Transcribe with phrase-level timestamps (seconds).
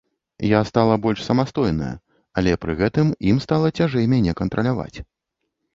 [0.51, 1.91] Я стала больш самастойная,
[2.41, 4.99] але пры гэтым ім стала цяжэй мяне кантраляваць.